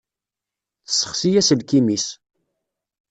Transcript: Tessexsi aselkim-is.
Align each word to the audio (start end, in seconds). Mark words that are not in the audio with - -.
Tessexsi 0.85 1.29
aselkim-is. 1.39 2.07